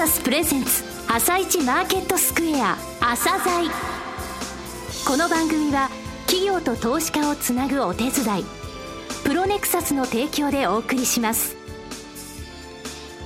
[0.00, 3.70] サスプレゼンツ朝一マーケットスクエア朝鮮。
[5.06, 5.90] この番組は
[6.26, 8.44] 企業と投資家をつなぐお手伝い
[9.24, 11.54] プロネクサスの提供でお送りします。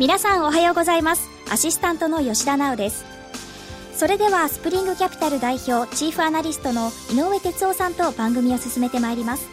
[0.00, 1.28] 皆さんおはようございます。
[1.48, 3.04] アシスタントの吉田直です。
[3.94, 9.46] それではスプリングキャピタル代表チーフアナリストの井上哲夫さんと番組を進めてまいります。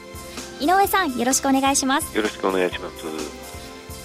[0.59, 2.17] 井上さんよろしくお願いします。
[2.17, 3.05] よろしくお願いします。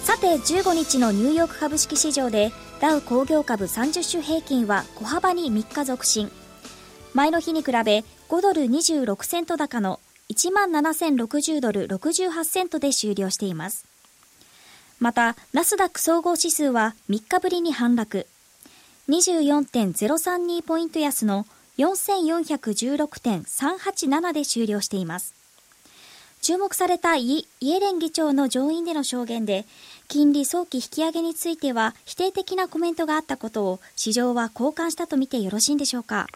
[0.05, 6.31] さて15日のニューヨーク株式市場でダウ工業株30種平均は小幅に3日続伸。
[7.15, 13.87] 前の日に比べ5ドル26セント高の1万7060ドル68セントで終了しています。
[14.99, 18.27] またナスダック総合指数は3日ぶりに反落。
[19.09, 21.47] 24.032ポイント安の
[21.79, 25.33] 4416.387で終了しています。
[26.39, 29.65] 注目されたイエレン議長の上院での証言で
[30.07, 36.27] 金利早期引き上げについては否定的なコメントがあったことを市場は交換したとみてよろしいんでしょうか？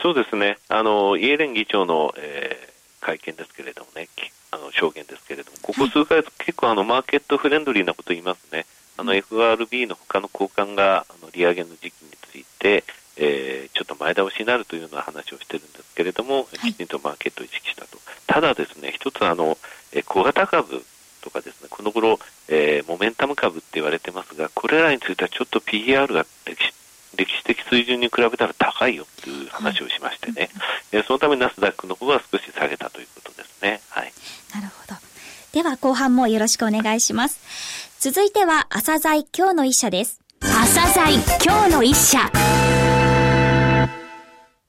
[0.00, 0.58] そうですね。
[0.68, 4.08] あのイエレン議長の、えー、会見ですけれどもね
[4.52, 8.64] あの証言ですけれどもここ数ヶ月、はい、結構あのマーケットフレンドリーなこと言いますね。
[8.96, 12.84] あの FRB の他の高官があの利上げの時期について、
[13.16, 17.98] えー、ちょっと前倒しになるというような話をしてるんですけれども、きちんとマーケットを意識したと。
[18.26, 19.56] ただですね、一つあの、
[19.92, 20.84] え小型株
[21.22, 22.18] とかですね、この頃、
[22.50, 26.74] えー、モメンタム株って言われてますが、これらについてはちょっと PR が歴史
[27.16, 30.48] 歴史的水準に比べたら高いよという話をしましてね、
[30.92, 33.80] はい、そのためナスダックの方は少し下げたということですね。
[33.88, 34.12] はい。
[34.54, 35.00] なるほど。
[35.52, 37.40] では後半もよろしくお願いします。
[37.98, 40.20] 続いては朝鮮今日の一社です。
[40.40, 41.14] 朝鮮
[41.44, 42.30] 今日の一社。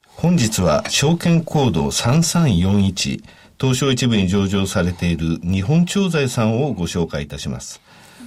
[0.05, 3.23] 本日は証券コード3341
[3.61, 7.79] 東証一部に上場されている日本調剤さんをご紹介いたします。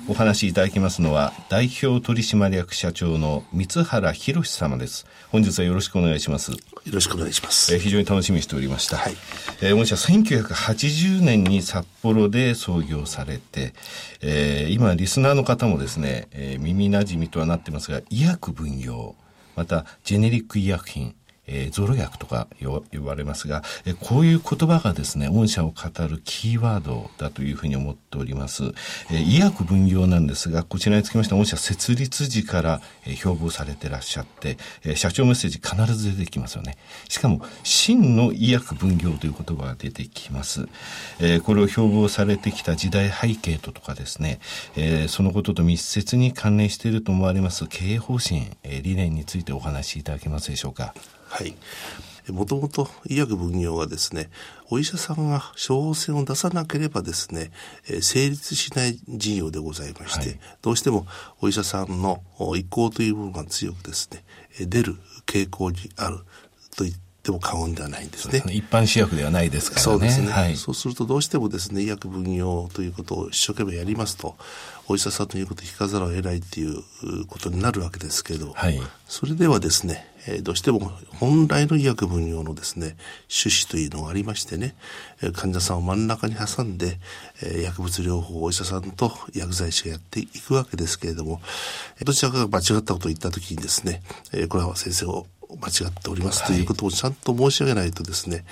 [0.07, 5.07] お話しいただきますのは、代表取締役社長の三原博様です。
[5.33, 6.53] 本日はよろしくお願いします。
[6.53, 6.59] よ
[6.93, 7.75] ろしくお願いします。
[7.75, 8.97] えー、非常に楽しみにしておりました。
[8.97, 9.17] はい。
[9.61, 13.75] えー、御社1980年に札幌で創業されて、
[14.23, 19.17] えー、今、リスナーの方もですね、えー、耳馴染みとはなってますが、医薬分業、
[19.57, 21.17] また、ジェネリック医薬品、
[21.47, 28.65] えー、ゾロ薬とか呼ばれますが、えー、こういう言葉がですね、御社を語るキーワードだというふうに思っております。
[29.11, 36.77] えー、医薬分業なんですが、こちらにつきましては、御社設立時から、えー、標榜されてらっしゃって、えー、社長メッセージ必ず出てきますよね。
[37.09, 40.69] しかも、真の医薬分業という言葉が出てきます。
[41.19, 44.41] えー、これを標榜されてきた時代背景ととかですね、
[44.77, 50.95] えー、そのことと密接に関連していると思われます経営方針、えー、理念についてお話しいただけますでしょうか。
[51.35, 51.57] はい。
[52.31, 54.31] もともと医薬分業はですね、
[54.71, 57.51] お医者さんが処方箋を出さなければですね、
[58.01, 61.09] 成立しない事業でございまして、はい、どうしても
[61.41, 62.23] お医者さんの
[62.57, 64.25] 意向という部分が強くですね、
[64.61, 64.95] 出る
[65.27, 66.19] 傾向にある
[66.77, 68.41] と言っても過言ではないんですね。
[68.41, 69.83] すね一般試薬ではないですからね。
[69.83, 70.57] そうですね、はい。
[70.57, 74.37] そうするとどうしてもですね、医薬分業ということを一生懸命やりますと、
[74.87, 76.83] お医者さんの言うことを聞かざるを得ないっていう
[77.27, 82.97] ことになるわけですけど、はい、それではですね、えー、どうしても本来の医薬分業のですね、
[83.31, 84.75] 趣旨というのがありましてね、
[85.23, 86.99] えー、患者さんを真ん中に挟んで、
[87.43, 91.41] えー、薬物療法をお医者さんと薬剤師がやっていくわけですけれども、
[92.05, 94.03] どちらかが間違ったことを言ったときにですね、
[94.33, 95.27] えー、これは先生を
[95.61, 98.45] 間違っておりますということをちゃんと申し上げないとですね、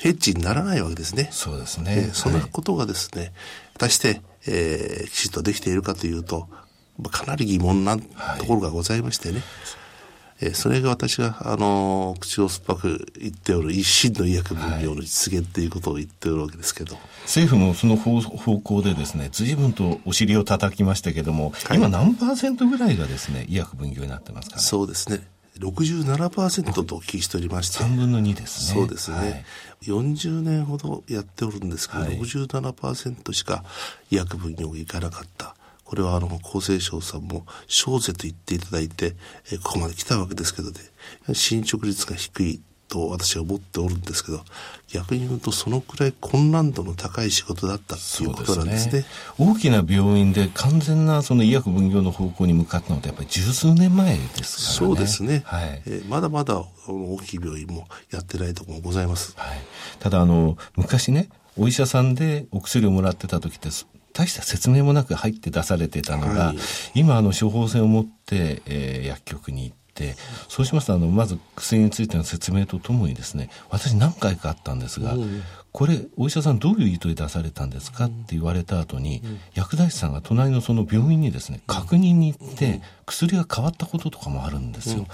[0.00, 1.28] ヘッジにならないわけですね。
[1.30, 2.10] そうですね。
[2.12, 3.32] そのことがですね、
[3.74, 6.48] 果たして、えー、きちっとできているかというと、
[7.10, 9.34] かなり疑問なところがございましてね。
[9.34, 9.42] はい
[10.42, 24.62] えー、それが私が、あのー、口を酸っぱく言っておる一心の医薬分業の実現ということを言っておるわけですけど、はい、政府もその方方向でですね随分とお尻を叩きましたけども、はい、今何パーセントぐらいがですね医薬分業になってますかね。
[24.62, 25.20] そうですね
[25.58, 27.84] 67%とお聞きしておりまして。
[27.84, 28.80] 3分の2ですね。
[28.80, 29.44] そうですね、はい、
[29.86, 33.64] 40年ほどやっておるんですけど、はい、67%しか
[34.10, 35.54] 医薬分業がいかなかった。
[35.84, 39.14] これはあの厚生省さんも小税と言っていただいて、
[39.52, 40.76] えここまで来たわけですけどね。
[41.34, 44.44] 進捗率が低いと私は思っておるんですけど
[44.88, 49.06] 逆に言うとそのくらい困難度の高い仕事だったということなんですね、ね、
[49.38, 54.92] 大きな病院で完全なその医薬分業の方向に向かったのってやっぱり十数年前ですからね。
[54.92, 59.58] そうですね、はい、えー、まだまだ大きい病院もやってないところもございます、はい、
[59.98, 63.70] ただあの昔ねお医者さんでお薬をもらってた時って
[64.12, 66.56] 大した説明もなく入って出されてたのが、はい、
[66.94, 69.76] 今あの処方箋を持って、えー、薬局に行っ、
[70.48, 75.14] そうしますと、あの、まず薬についての説明とともにですね、私何回かあったんですが、
[75.72, 78.04] これ、お医者さんどういう意図で出されたんですか？
[78.06, 79.22] って言われた後に、
[79.54, 85.06] 薬剤師さんが隣のその病院にですね、確認に行って、薬が変わったこととかもあるんですよ。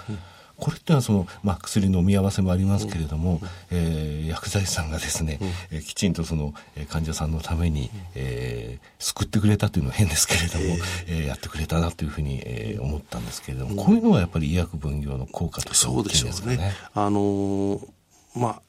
[0.58, 3.40] これってのはその、まあ、薬飲み合わせもありますけれども、
[3.70, 5.38] えー、薬剤師さんがですね、
[5.70, 6.52] えー、きちんとその
[6.88, 10.76] 患者さんのために、えー、救ってくれたというのは変ですけれども、
[11.06, 16.56] えー、やってくれたなというふうに、えー、思ったんですけれども、こういうのはやっぱり医薬分業の効果として大きいですかね？
[16.56, 16.72] ね。
[16.92, 17.88] あのー、
[18.34, 18.62] まあ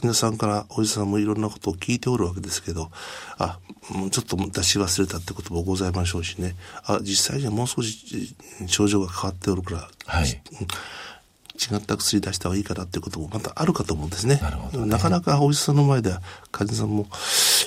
[0.00, 2.90] 患者さんからおじさんもいろんなことを聞いておるわけですけど、
[3.38, 3.58] あ、
[4.10, 6.54] ちょっと出し忘れたってこともございましょうしね、
[6.84, 8.34] あ、実際にはもう少し
[8.66, 14.38] 症状が変わっておるから、はい、違った薬出した方がいいかなっていうこともまたあるかと思うんですね。
[14.42, 16.20] なるほど、ね、なかなかお医者さんの前では
[16.52, 17.06] 患者さんも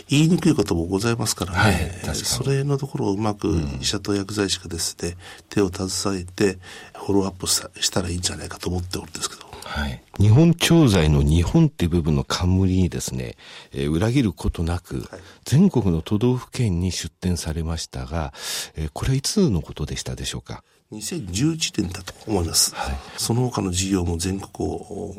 [0.07, 1.57] 言いにくいこともございますからね、
[2.03, 3.47] はい、それのところをうまく
[3.81, 5.17] 医者と薬剤師がですね、
[5.49, 6.59] 手を携えて
[6.93, 9.48] フォローアップしたらいいんじゃないかと思っておるんですけど。
[9.69, 13.35] はい、日本調剤の日本っていう部分の冠にですね、
[13.71, 15.05] えー、裏切ることなく、はい、
[15.45, 18.33] 全国の都道府県に出展されましたが、
[18.75, 22.73] えー、これはいつのことでしたでしょうか？2011年だと思います。
[22.73, 25.15] はい、その他の事業も全国を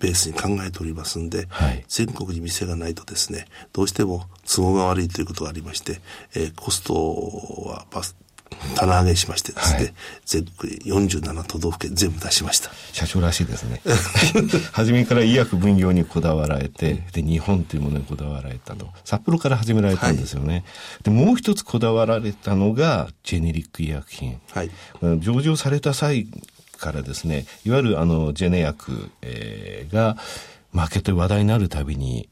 [0.00, 6.00] ベースに考えておりますんで、はい、全国に店がないとですね、どうしても都合が悪いということがありまして、
[6.34, 6.94] えー、コスト
[7.66, 7.86] は
[8.76, 9.94] 棚上げしましてですね、はい、
[10.24, 12.70] 全国47都道府県全部出しました。
[12.92, 13.80] 社長らしいですね。
[14.72, 18.88] 初めから医薬分業にこだわられて、で、日本というものにこだわられたと。
[19.04, 20.54] 札幌から始められたんですよね。
[20.54, 20.64] はい、
[21.04, 24.40] で、もう一つこだわられたのが、ジェネリック医薬品。
[24.52, 24.70] はい。
[25.20, 26.26] 上場された際
[26.78, 30.16] からですね、いわゆるあの、ジェネ薬、えー、が、
[30.72, 32.28] マーケットで話題になるたびに、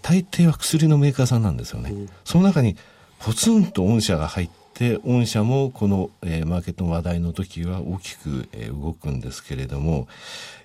[0.00, 1.90] 大抵は薬のメーカーさんなんですよね。
[1.90, 2.76] うん、その中に、
[3.18, 10.08] ポツンと御社が入って、で御社もこの、えー、マーケットの話題の時は大きく、えー、動くんですけれども、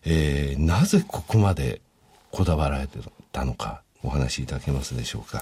[0.05, 1.81] えー、なぜここまで
[2.31, 2.99] こだわられて
[3.31, 5.41] たのかお話しいただけますでしょうか？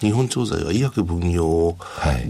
[0.00, 1.76] 日本調剤は医薬分業を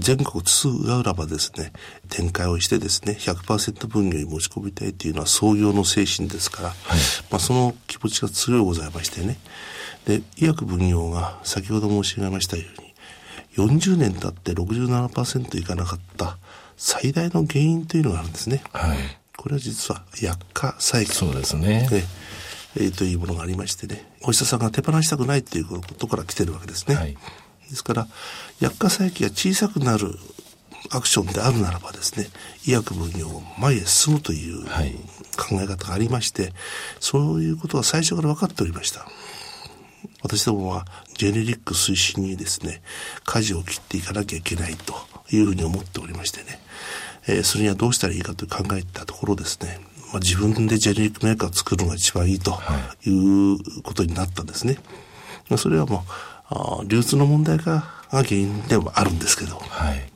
[0.01, 1.73] 全国津々浦々ですね、
[2.09, 6.79] 展開をしてですね、100%分業に持ち込みたいというのは創業の精神ですから、はい、
[7.31, 9.39] まあその気持ちが強いございましてね。
[10.05, 12.90] で、医薬分業が先ほど申し上げましたように、
[13.57, 16.39] 40年経って67%いかなかった
[16.77, 18.63] 最大の原因というのがあるんですね。
[18.73, 18.99] はい。
[19.37, 21.15] これは実は薬価債券。
[21.15, 21.89] そうですね。
[21.91, 22.05] ね
[22.77, 26.95] えー、というものがありましてね、お医者さんが手放したくないということから来てるわけですね。
[26.95, 27.17] はい、
[27.69, 28.07] ですから、
[28.61, 30.15] 薬価再起が小さくなる
[30.91, 32.29] アクションであるならばですね、
[32.67, 36.53] 医薬分業を前へ進むという考え方がありまして、
[37.01, 39.07] そういうことは最初から分かっておりました。
[40.23, 40.87] 私どもは
[41.21, 42.81] ジェネリック推進にですね、
[43.27, 44.95] 舵を切っていかなきゃいけないと
[45.31, 46.59] いうふうに思っておりましてね、
[47.29, 49.81] えー、それにはどうしたらいいかと考えたところですね、
[50.15, 52.59] まあ、自分でジェネリックメーカーを作るのが一番いいと
[53.05, 54.79] いうことになったんですね。
[55.51, 56.11] はい、それはもう、
[56.49, 59.57] あ流通の問題が原因でもあるんですけど。
[59.57, 60.11] はい。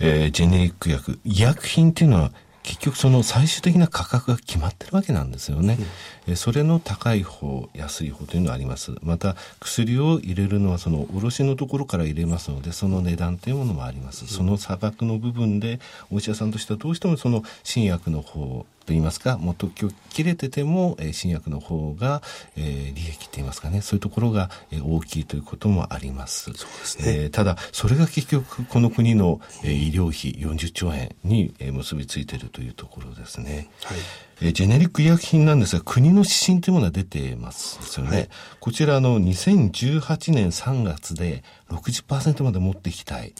[0.00, 2.32] えー、ジェネリック薬、医薬品っていうのは
[2.64, 5.78] 結局その最終的な価格が決まってるわけなんですよね。
[6.26, 8.92] うん、それの高い方、安い方というのはあります。
[9.02, 14.26] また薬を入れるのはその卸のところから入れますので、その値段というものもあります。
[14.26, 15.78] その差額の部分で
[16.10, 22.22] お医者さんとしてはどうしてもその新薬の方といいますか、もう特許切れてても、えー、新薬の方が、
[22.56, 26.44] えー、利益って言いますかね、そういうところが、えー、大きいということもあります。
[26.44, 27.04] そうですね。
[27.06, 33.70] えー、ただ、それが結局、この国の、えー、医療費40兆円に、えー、結びついているというところですね。
[33.82, 33.98] はい。
[34.40, 38.16] えー、ジェネリック医薬品なんですが、国の指針というものが出てますですよね。
[38.16, 38.28] はい、
[38.60, 43.34] こちらの2018年3月で60%まで持っていきたい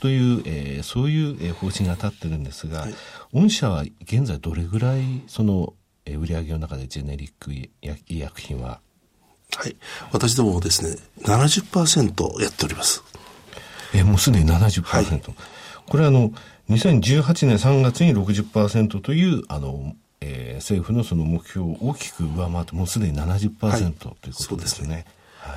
[0.00, 2.94] という、はい、えー、そういう、えー、方針が立ってるんですが、はい、
[3.32, 5.74] 御社は現在どれぐらいその、
[6.04, 7.70] えー、売上の中でジェネリック医
[8.08, 8.80] 薬品は？
[9.54, 9.76] はい。
[10.12, 13.02] 私どもですね、70%やっております。
[13.94, 14.82] えー、もうすでに70%。
[14.82, 15.22] はい、
[15.86, 16.30] これはあの、
[16.68, 25.04] 2018年3月に60%という、あの、えー、政府のその目標を大きく上回って、もうすでに70%、はい、ということですね。
[25.38, 25.56] はい、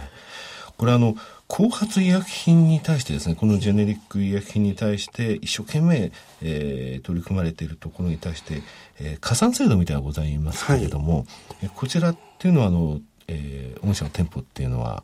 [0.77, 1.15] これあの、
[1.47, 6.11] 後発医薬品に対してですね、このジェネリック医薬品に対して一生懸命、
[6.41, 8.61] えー、取り組まれているところに対して、
[8.99, 11.25] えー、加算制度みたいなのがございますけれども、
[11.61, 15.03] はい、こちらっていうのは、あの、えー、御社の店舗っていうのは、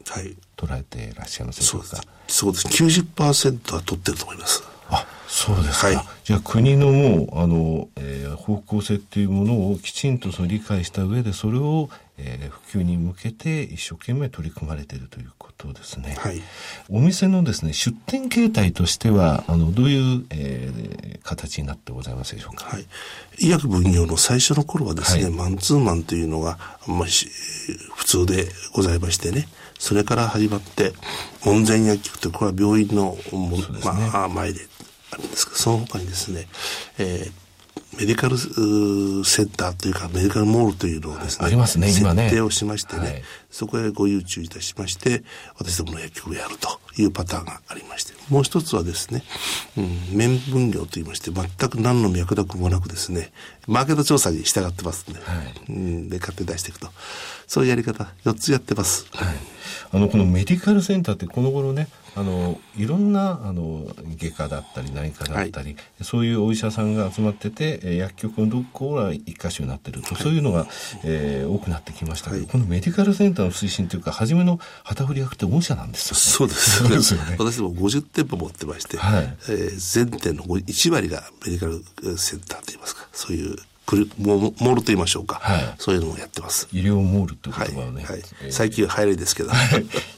[0.55, 2.67] 捉えていらっしゃいますでしょうか、そうです。
[2.67, 4.63] 90%は取ってると思います。
[5.53, 5.87] あ、そうですか。
[5.87, 16.15] はい、じゃあ国のもう、あの、えー、方向性っていうものをきちんとその理解した上で、それを、えー、普及に向けて一生懸命取り組まれているということですね。
[16.17, 16.41] はい。
[16.89, 22.65] お店のですね、出店形態としては、あの、どういう、えー、形になってございますでしょうか？
[22.65, 22.85] はい。
[23.39, 30.93] 医薬分業の最初の頃はですね、はい、マンツーマンというのが、まあ、普通でございましてね、それから始まって、
[31.43, 34.61] 門前薬局という、これは病院の、ね、まあ、前で
[35.15, 36.47] あるんですけど、その他にですね、
[36.97, 37.45] えー
[37.97, 42.23] メディカルセンターというかメディカルモールというのをですね、ありますね、今ね。
[42.23, 45.23] 設定をしましてね、はい、そこへご誘致いたしまして、
[45.57, 49.23] 私どもの薬局をやるというパターンがありまして、もう一つはですね、
[49.77, 53.31] うん、面分業といいまして、全く何の脈絡もなくですね、
[53.67, 56.89] マーケット調査に従ってますんで、はい、うん、で、買って出していくと。
[57.47, 59.07] そういうやり方、4つやってます。
[59.11, 59.35] はい。
[59.91, 61.87] あの、このメディカルセンターってこの頃ね、
[62.17, 63.85] あのいろんなあの
[64.17, 70.65] 外科だったり内科だったり、はい、そういうお医者さんが集まってて薬局のどこが一箇所になってると、はい、そういうのが、
[71.03, 86.67] えー、多くなってきましたけど、はい、このメディカルセンターの推進というか初めの旗振り役って御社なんですよ、ね、そうですよねすよね 私も50店舗持ってまして、はいえー、全店の1割がメディカルセンターといいますかそういうくるモールと言いましょうか、はい、そういうのもやってます。
[86.73, 89.51] 医療モールって言葉をね、はいはいえー、最近流行りですけど、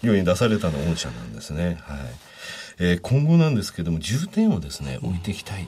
[0.01, 1.77] 世に出されたの御社なんですね。
[1.81, 1.99] はい
[2.79, 5.67] えー、今後なんですけども重点をですね置いていきたい、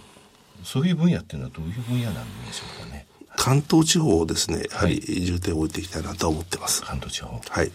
[0.64, 3.06] そういう分野っていうのはどういう分野なんでしょうかね。
[3.36, 6.82] 関東地方をですね、やはり重点を置いていきたいなと思ってます。
[6.84, 7.40] 関東地方。
[7.50, 7.72] はい。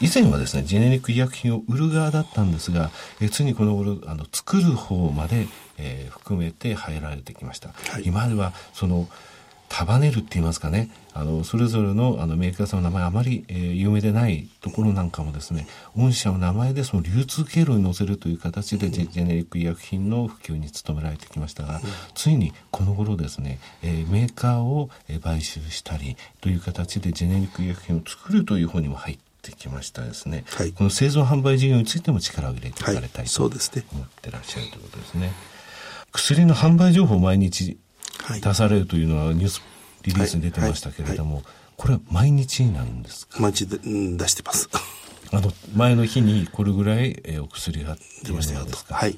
[0.00, 2.90] 以前はですね、ジェネリック医薬品を売る側だったんですが、
[3.20, 7.68] えついにこの頃、あの、作る方まで、えー、含めて入られてきました。
[7.68, 9.08] はい、今までは、その、
[9.68, 21.80] 束ねるって言いますかね、あの、それぞれのあのメーカーさんの名前あまり、えー、有名でないところなんかもですね、御社の名前でその流通経路に載せるという形でジェ,、ジェネリック医薬品の普及に努められてきましたが、うん、
[22.14, 33.58] ついにこの頃ですね、えー、メーカーを、えー、買収したりという形でジェネリック医薬品を作るという方にも入ってきましたですね、はい、この製造販売事業についても力を入れていかれたい、と思っ
[34.22, 35.32] てらっしゃるということですね。
[36.12, 37.78] 薬の販売情報を毎日
[38.42, 39.62] 出されるというのはニュース
[40.02, 41.42] リリースに出てましたけれども、
[41.76, 43.40] これは毎日なんですか？
[43.40, 44.68] 毎日で、うん、出してます。
[45.32, 48.94] あの、前の日にこれぐらい、えお薬が出ましたよですか。
[48.94, 49.16] はい。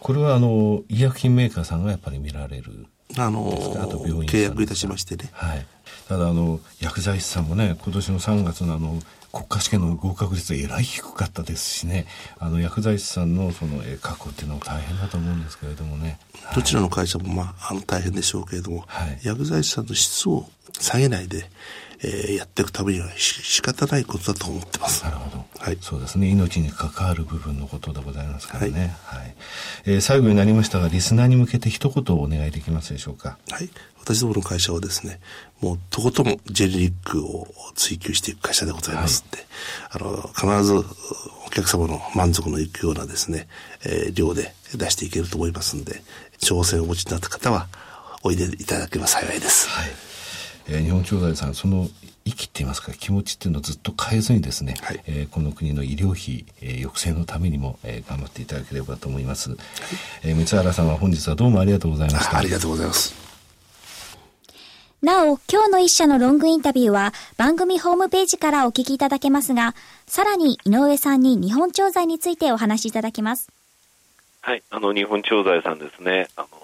[0.00, 2.86] これはあの、医薬品メーカーさんがやっぱり見られる
[3.16, 5.30] あのあと病院契約いたしましてね。
[5.32, 5.66] はい。
[6.08, 9.00] ただあの、薬剤師さんもね、今年の3月のあの、
[9.32, 12.06] 国家試験の合格率はえらい低かったですしね、
[12.38, 16.18] あの薬剤師さんのその確保っていうのも大変だと思うんですけれどもね。
[16.54, 20.46] どちらの会社もまあ、あの大変でしょうけれども、はい、薬剤師さんの質を
[20.78, 21.50] 下げないで、
[22.02, 25.04] えー、やっていくためにはし仕方ないことだと思ってます。
[25.04, 25.44] なるほど。
[25.58, 25.78] はい。
[25.80, 26.28] そうですね。
[26.28, 28.96] 命に関わる部分のことでございますからね。
[29.04, 29.20] はい。
[29.20, 29.34] はい、
[29.86, 33.38] えー、最後になりましたが、リスナーに向けて一言お願いできますでしょうか？
[33.50, 33.70] はい。
[34.00, 35.18] 私どもの会社はですね、
[35.62, 39.38] もうとことんジェネリックを追求していく会社でございますんで、
[39.88, 40.02] はい、
[40.42, 40.74] あの、必ず
[41.46, 43.48] お客様の満足のいくようなですね、
[43.86, 46.02] えー、量で出していけると思いますんで、
[46.38, 47.68] 挑戦をお持ちになった方は、
[48.22, 49.68] おいでいただければ幸いです。
[49.70, 49.90] はい。
[50.68, 51.88] えー、日本調剤さん、その
[52.24, 52.92] 息って言いますか？
[52.92, 59.58] 気持ちっていうのをずっと変えずにですね、はい、えー、この国の医療費、えー、抑制のためにも、えー、頑張っていただければと思います、はい、
[60.22, 62.38] えー、三原さんは本日はどうもありがとうございました。
[62.38, 63.14] ありがとうございます。
[65.02, 69.74] なお、今日の一社のロングインタビューは番組ホームページからお聞きいただけますが、
[70.06, 73.50] さらに井上さんに日本調剤についてお話しいただきます。
[74.40, 76.28] はい、あの日本調剤さんですね。
[76.36, 76.63] あの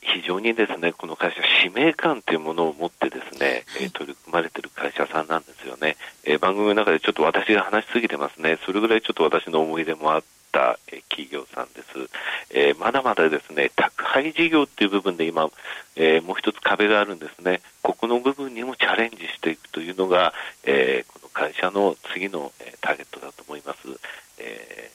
[0.00, 5.96] 非常にですね、この会社使命感というものを持ってですね、はい、取り組まれている会社さんなんですよね。
[6.24, 8.58] えー、番組の中でちょっと私が話しすぎてますね。
[8.64, 10.28] それぐらいちょっと私の思い出もあって。
[10.54, 10.78] た
[11.10, 11.88] 企業さんです。
[12.50, 15.50] えー、まだまだですね、宅配事業っていう部分で今、
[15.96, 17.60] えー、もう一つ壁があるんですね。
[17.82, 23.78] ここの部分にもチャレンジしていくというのが、えー、この会社の次の、えターゲットだと思います。
[24.38, 24.90] え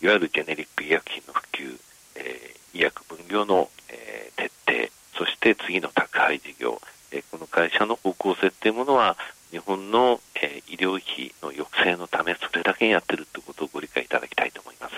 [0.00, 1.78] いわゆるジェネリック医薬品の普及、
[2.16, 6.80] え医薬分業の、え徹底、そして次の宅配事業、
[7.10, 9.16] えこの会社の方向性っていうものは、
[9.50, 14.94] 日本の、え医療費の抑制のため、それだけやってるということをご理解いただきたいと思います。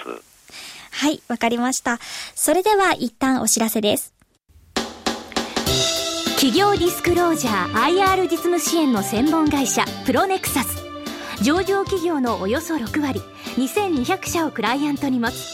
[0.92, 1.98] はい、わかりました。
[2.34, 4.12] それでは一旦お知らせです。
[6.36, 10.84] 企業ディスクロージャー IR 実務支援の専門会社プロネクサス
[11.42, 13.20] 上場企業のおよそ6割
[13.56, 15.53] 2200社をクライアントに持つ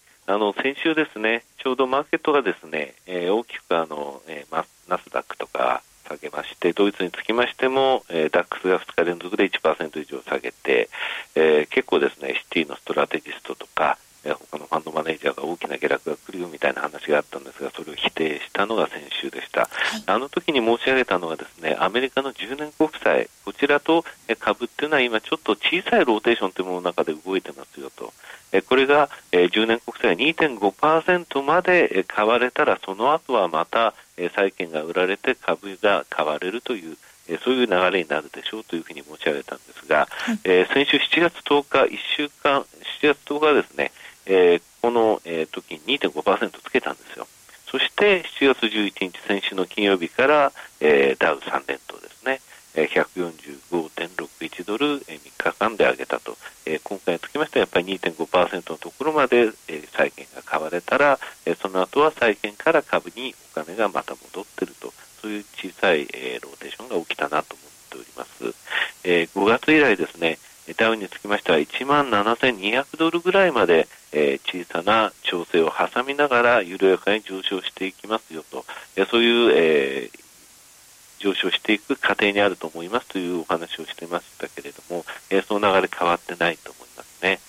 [0.31, 10.89] あの先週ですねちょうどマーケットがですね、えー、大きくあの、えー、ナスダックとか下げまして、ドイツにつきましても、えー、ダックスが2日連続で1%以上下げて、
[11.35, 19.61] えー、結構ですね、シティのストラテジストとか、えー、他のファンドマネージャーが大きな下落が来るよみたいな話があったんですが、それを否定したのが先週でした。
[19.61, 24.03] はい、あの時に申し上げたのはですね、アメリカの10年国債、こちらと
[24.39, 28.13] 株っていうのは今ちょっと小さいローテーションというものの中で動いてますよと。
[28.67, 29.09] これが
[29.61, 33.93] 10年国債2.5%まで買われたら、その後はまた
[34.35, 36.97] 債券が売られて株が買われるという
[37.43, 42.65] そういう流れになるでしょうというふうに申し上げたんですが、はい、えー、先週7月10日、1週間、7
[43.13, 43.91] 月10日ですね、
[44.25, 47.27] えー、この、えー、時に2.5%つけたんですよ。
[47.67, 50.51] そして7月11日、先週の金曜日から、
[50.81, 52.41] えー、ダウ3連投ですね、
[52.75, 58.77] 145.61ドル、えー、3日間で上げたと、えー、今回につきましてはやっぱり2.5%の
[59.21, 68.55] まで、えー、債券が買われたら、えー、その後は債券から株にお金がまた戻っていると、そういう小さい、えー、ローテーションが起きたなと思っております。
[69.03, 70.39] えー、5月以来ですね、
[70.77, 80.19] ダウンにつきましては1万7200ドルぐらいまで、えー、小さな調整を挟みながら緩やかに上昇していきますよと、えそういう、えー、
[81.19, 87.39] 上昇していく過程にあると思いますというお話をしてましたけれども、えー、その流れ変わってないと思いますね。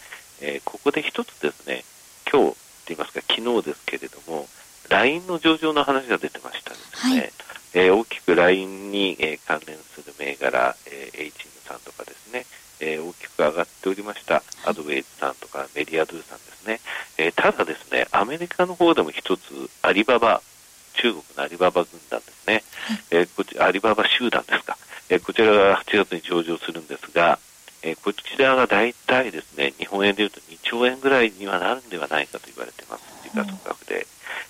[0.42, 1.84] えここで一つですね、
[2.30, 2.56] 今日と
[2.88, 4.49] 言いますか昨日ですけれども、
[4.88, 7.20] LINE の上場の話が出てましたですね。
[7.20, 7.32] はい。
[7.75, 12.44] えー、大きく LINE に、えー、関連する銘柄、えー、H さんとかですね、
[12.80, 16.80] えー、大きく上がっておりました、アドウェイズさんとかメディアドゥさんですね、
[17.16, 20.42] えー、ただですね、アメリカの方でも一つ、アリババ、
[20.94, 22.64] 中国のアリババ軍団ですね、
[23.11, 24.76] えー、こちアリババ集団ですか、
[25.08, 27.38] えー、こちらが8月に上場するんですが、
[27.83, 34.07] えー、こちらが大体ですね、日本円でいうと2兆円ぐらいにはなるんではないかと言われています、時価総額で。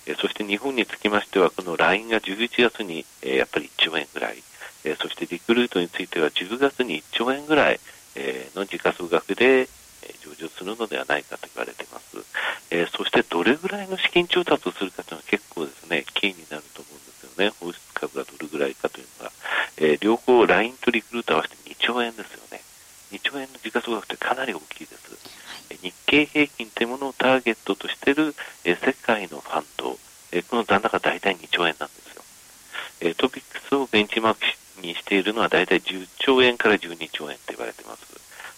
[0.06, 4.42] えそして日本につきましては、この LINE が11月に、えやっぱり1兆円ぐらい、
[4.84, 7.80] えそしてリクルートについては10月に1兆円ぐらい、
[8.16, 9.68] えの時価総額で、
[10.02, 12.16] え上場するのではないかと言われています。
[12.70, 17.52] えそしてどれぐらいの資金調達をするかというのは結構ですね、キーになると思うんですよね。
[17.60, 19.32] 放出株がどれぐらいかというのが。
[19.76, 22.60] え両方 LINE とリクルート合わせて2兆円ですよね。
[23.12, 25.02] 2兆円の時価総額ってかなり大きいです。
[25.82, 29.98] 日経平均というものをターゲットとしている、え世界のファンド、
[30.32, 32.22] えこの残高大体2兆円なんですよ。
[33.00, 34.40] えトピックスをベンチマーク
[34.80, 38.02] にしているのは大体10兆円から12兆円と言われています。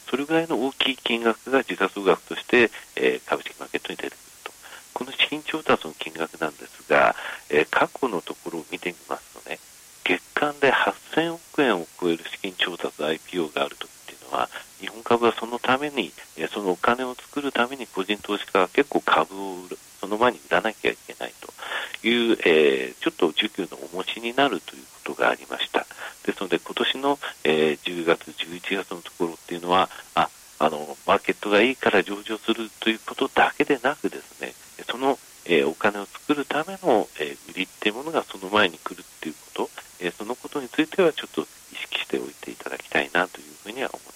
[0.09, 4.53] それぐらいの大きい金額が時価総額として、え株式マーケットに出てくると。
[4.93, 7.17] この資金調達の金額なんですが、
[7.51, 9.59] え過去のところを見てみますとね、
[10.05, 14.49] 月間で8000億円を超える資金調達 IPO があるとっていうのは、
[14.81, 16.13] 日本株はそのために、
[16.53, 19.57] そのお金を作るために個人投資家が結構株を
[20.01, 25.87] その前に売らなきゃいけないという、えー、ちょっと需給のお持ちになるということがありました。
[26.25, 30.29] ですので、今年の、えー、10月、11月のところっていうのは、あ、
[30.61, 34.55] あの、マーケットがいいから上場するということだけでなくですね、
[34.89, 44.14] その、えー、お金を作るための、え、売りっていうものがその前に来るっていうこと、え、そのことについてはちょっと意識しておいていただきたいなというふうには思って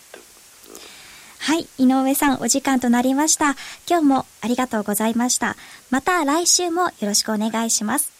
[1.40, 3.56] はい、井上さんお時間となりました。
[3.88, 5.56] 今日もありがとうございました。
[5.90, 8.12] また来週もよろしくお願いします。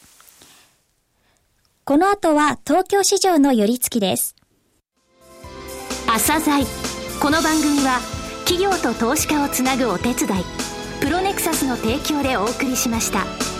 [1.85, 4.35] この後は東京市場の寄り付きです。
[6.07, 6.64] 朝鮮
[7.20, 8.00] この番組は
[8.46, 10.44] 企業と投資家をつなぐお手伝い、
[11.00, 13.58] プロネクサスの提供でお送りしました。